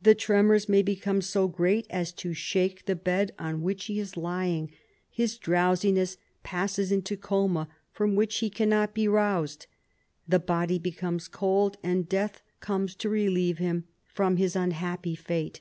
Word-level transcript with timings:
The 0.00 0.14
tremors 0.14 0.66
may 0.66 0.80
become 0.80 1.20
so 1.20 1.46
great 1.46 1.86
as 1.90 2.10
to 2.12 2.32
shake 2.32 2.86
the 2.86 2.96
bed 2.96 3.32
on 3.38 3.60
which 3.60 3.84
he 3.84 4.00
is 4.00 4.16
lying, 4.16 4.72
his 5.10 5.36
drowsiness 5.36 6.16
passes 6.42 6.90
into 6.90 7.18
coma 7.18 7.68
from 7.92 8.14
which 8.16 8.38
he 8.38 8.48
cannot 8.48 8.94
be 8.94 9.06
roused, 9.06 9.66
the 10.26 10.38
body 10.40 10.78
becomes 10.78 11.28
cold, 11.28 11.76
and 11.82 12.08
death 12.08 12.40
comes 12.60 12.94
to 12.94 13.10
relieve 13.10 13.58
him 13.58 13.84
from 14.06 14.38
his 14.38 14.56
unhappy 14.56 15.14
fate. 15.14 15.60